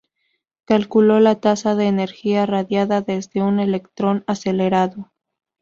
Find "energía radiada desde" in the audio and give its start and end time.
1.85-3.43